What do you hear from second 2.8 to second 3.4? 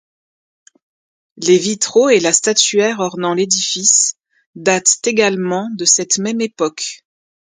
ornant